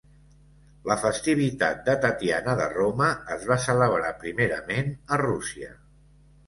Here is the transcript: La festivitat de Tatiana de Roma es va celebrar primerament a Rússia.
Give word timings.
La 0.91 0.95
festivitat 1.01 1.83
de 1.89 1.95
Tatiana 2.07 2.57
de 2.63 2.67
Roma 2.73 3.13
es 3.37 3.47
va 3.53 3.59
celebrar 3.69 4.11
primerament 4.27 4.93
a 5.17 5.23
Rússia. 5.29 5.77